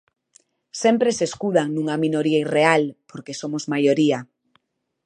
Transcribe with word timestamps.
Sempre 0.81 1.09
se 1.17 1.23
escudan 1.29 1.67
nunha 1.71 1.95
minoría 2.03 2.41
irreal, 2.45 2.83
porque 3.09 3.37
somos 3.41 3.63
maioría. 3.73 4.19